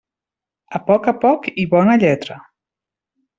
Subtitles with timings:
[0.79, 2.39] A poc a poc i bona lletra.